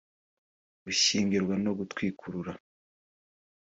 [0.83, 2.53] gushyingirwa no gutwikurura